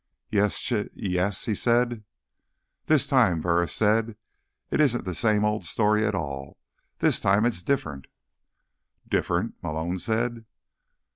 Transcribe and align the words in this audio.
"Yes, 0.31 0.59
Ch—Yes?" 0.59 1.45
he 1.45 1.53
said. 1.53 2.03
"This 2.87 3.05
time," 3.05 3.39
Burris 3.39 3.71
said, 3.71 4.17
"it 4.71 4.81
isn't 4.81 5.05
the 5.05 5.13
same 5.13 5.45
old 5.45 5.63
story 5.63 6.03
at 6.07 6.15
all. 6.15 6.57
This 6.97 7.19
time 7.21 7.45
it's 7.45 7.61
different." 7.61 8.07
"Different?" 9.07 9.61
Malone 9.61 9.99
said. 9.99 10.45